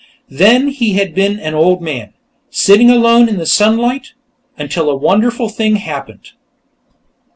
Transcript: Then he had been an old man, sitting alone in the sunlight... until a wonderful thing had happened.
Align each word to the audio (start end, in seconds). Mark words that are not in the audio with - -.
Then 0.31 0.69
he 0.69 0.93
had 0.93 1.13
been 1.13 1.37
an 1.39 1.53
old 1.53 1.79
man, 1.79 2.15
sitting 2.49 2.89
alone 2.89 3.29
in 3.29 3.37
the 3.37 3.45
sunlight... 3.45 4.13
until 4.57 4.89
a 4.89 4.95
wonderful 4.95 5.47
thing 5.47 5.75
had 5.75 5.93
happened. 5.93 6.31